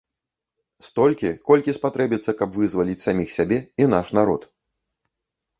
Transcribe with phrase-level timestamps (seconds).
[0.87, 4.41] Столькі, колькі спатрэбіцца, каб вызваліць саміх сябе і наш народ.